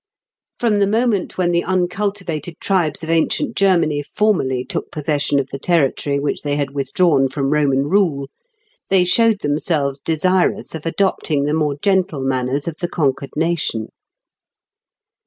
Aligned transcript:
From 0.59 0.79
the 0.79 0.87
moment 0.87 1.37
when 1.37 1.51
the 1.51 1.63
uncultivated 1.63 2.55
tribes 2.59 3.03
of 3.03 3.11
ancient 3.11 3.55
Germany 3.55 4.01
formally 4.01 4.65
took 4.65 4.91
possession 4.91 5.39
of 5.39 5.49
the 5.51 5.59
territory 5.59 6.19
which 6.19 6.41
they 6.41 6.55
had 6.55 6.71
withdrawn 6.73 7.29
from 7.29 7.53
Roman 7.53 7.83
rule, 7.85 8.27
they 8.89 9.05
showed 9.05 9.41
themselves 9.41 9.99
desirous 9.99 10.73
of 10.73 10.87
adopting 10.87 11.43
the 11.43 11.53
more 11.53 11.75
gentle 11.83 12.21
manners 12.23 12.67
of 12.67 12.77
the 12.79 12.89
conquered 12.89 13.35
nation. 13.35 13.89